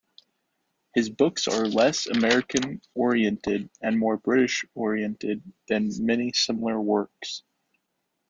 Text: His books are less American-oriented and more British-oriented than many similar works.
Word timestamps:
His 0.95 1.11
books 1.11 1.47
are 1.47 1.67
less 1.67 2.07
American-oriented 2.07 3.69
and 3.83 3.99
more 3.99 4.17
British-oriented 4.17 5.43
than 5.67 5.89
many 5.99 6.33
similar 6.33 6.81
works. 6.81 7.43